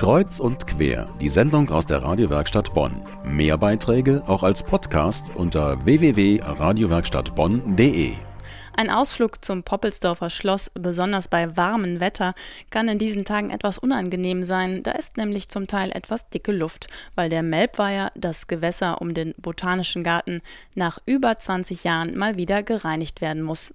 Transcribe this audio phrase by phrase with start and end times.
[0.00, 3.02] Kreuz und quer, die Sendung aus der Radiowerkstatt Bonn.
[3.22, 8.12] Mehr Beiträge auch als Podcast unter www.radiowerkstattbonn.de.
[8.74, 12.32] Ein Ausflug zum Poppelsdorfer Schloss, besonders bei warmem Wetter,
[12.70, 14.82] kann in diesen Tagen etwas unangenehm sein.
[14.82, 19.34] Da ist nämlich zum Teil etwas dicke Luft, weil der Melbweiher, das Gewässer um den
[19.36, 20.40] Botanischen Garten,
[20.74, 23.74] nach über 20 Jahren mal wieder gereinigt werden muss.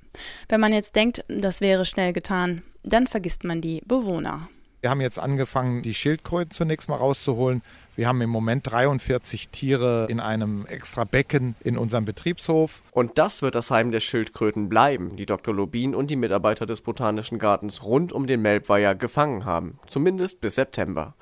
[0.50, 4.50] Wenn man jetzt denkt, das wäre schnell getan, dann vergisst man die Bewohner.
[4.86, 7.64] Wir haben jetzt angefangen, die Schildkröten zunächst mal rauszuholen.
[7.96, 12.84] Wir haben im Moment 43 Tiere in einem extra Becken in unserem Betriebshof.
[12.92, 15.56] Und das wird das Heim der Schildkröten bleiben, die Dr.
[15.56, 19.80] Lobin und die Mitarbeiter des Botanischen Gartens rund um den Melbweiher gefangen haben.
[19.88, 21.16] Zumindest bis September.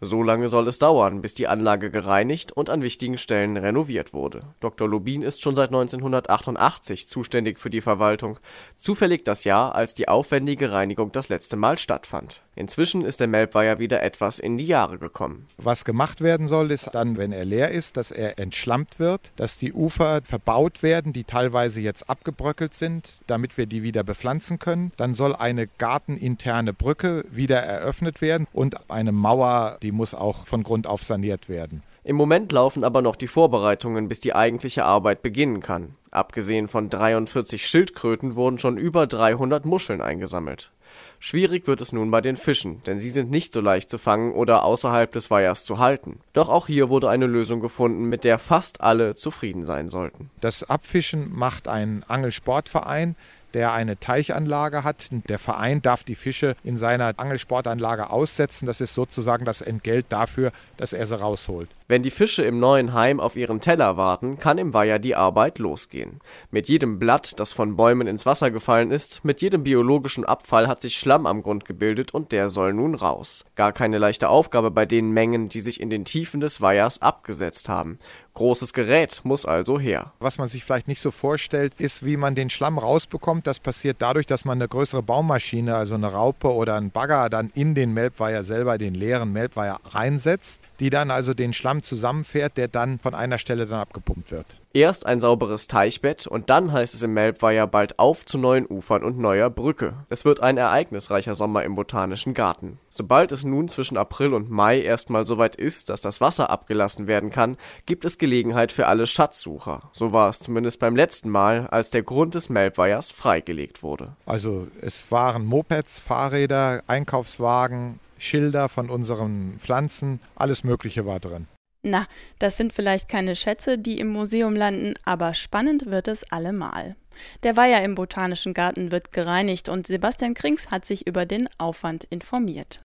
[0.00, 4.42] So lange soll es dauern, bis die Anlage gereinigt und an wichtigen Stellen renoviert wurde.
[4.60, 4.88] Dr.
[4.88, 8.38] Lobin ist schon seit 1988 zuständig für die Verwaltung,
[8.76, 12.42] zufällig das Jahr, als die aufwendige Reinigung das letzte Mal stattfand.
[12.54, 15.46] Inzwischen ist der Melbweiher wieder etwas in die Jahre gekommen.
[15.58, 19.58] Was gemacht werden soll, ist dann, wenn er leer ist, dass er entschlammt wird, dass
[19.58, 24.92] die Ufer verbaut werden, die teilweise jetzt abgebröckelt sind, damit wir die wieder bepflanzen können.
[24.96, 30.46] Dann soll eine garteninterne Brücke wieder eröffnet werden und eine Mauer, die die muss auch
[30.46, 31.82] von Grund auf saniert werden.
[32.04, 35.94] Im Moment laufen aber noch die Vorbereitungen, bis die eigentliche Arbeit beginnen kann.
[36.10, 40.72] Abgesehen von 43 Schildkröten wurden schon über 300 Muscheln eingesammelt.
[41.20, 44.32] Schwierig wird es nun bei den Fischen, denn sie sind nicht so leicht zu fangen
[44.32, 46.20] oder außerhalb des Weihers zu halten.
[46.34, 50.30] Doch auch hier wurde eine Lösung gefunden, mit der fast alle zufrieden sein sollten.
[50.42, 53.16] Das Abfischen macht ein Angelsportverein,
[53.58, 55.08] der eine Teichanlage hat.
[55.10, 58.66] Der Verein darf die Fische in seiner Angelsportanlage aussetzen.
[58.66, 61.68] Das ist sozusagen das Entgelt dafür, dass er sie rausholt.
[61.90, 65.58] Wenn die Fische im neuen Heim auf ihren Teller warten, kann im Weiher die Arbeit
[65.58, 66.20] losgehen.
[66.50, 70.82] Mit jedem Blatt, das von Bäumen ins Wasser gefallen ist, mit jedem biologischen Abfall hat
[70.82, 73.46] sich Schlamm am Grund gebildet und der soll nun raus.
[73.54, 77.70] Gar keine leichte Aufgabe bei den Mengen, die sich in den Tiefen des Weihers abgesetzt
[77.70, 77.98] haben.
[78.34, 80.12] Großes Gerät muss also her.
[80.20, 83.48] Was man sich vielleicht nicht so vorstellt, ist, wie man den Schlamm rausbekommt.
[83.48, 87.50] Das passiert dadurch, dass man eine größere Baumaschine, also eine Raupe oder einen Bagger, dann
[87.54, 92.56] in den Melbweiher selber, den leeren Melbweiher reinsetzt, die dann also den Schlamm Damm zusammenfährt,
[92.56, 94.46] der dann von einer Stelle dann abgepumpt wird.
[94.74, 99.02] Erst ein sauberes Teichbett und dann heißt es im Melbweiher bald auf zu neuen Ufern
[99.02, 99.94] und neuer Brücke.
[100.08, 102.78] Es wird ein ereignisreicher Sommer im Botanischen Garten.
[102.90, 107.30] Sobald es nun zwischen April und Mai erstmal soweit ist, dass das Wasser abgelassen werden
[107.30, 107.56] kann,
[107.86, 109.88] gibt es Gelegenheit für alle Schatzsucher.
[109.92, 114.16] So war es zumindest beim letzten Mal, als der Grund des Melbweihers freigelegt wurde.
[114.26, 121.46] Also es waren Mopeds, Fahrräder, Einkaufswagen, Schilder von unseren Pflanzen, alles Mögliche war drin.
[121.82, 122.06] Na,
[122.38, 126.96] das sind vielleicht keine Schätze, die im Museum landen, aber spannend wird es allemal.
[127.42, 132.04] Der Weiher im Botanischen Garten wird gereinigt und Sebastian Krings hat sich über den Aufwand
[132.04, 132.76] informiert.